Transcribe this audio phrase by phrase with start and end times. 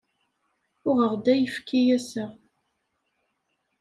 [0.89, 2.25] Uɣeɣ-d ayefki ass-a.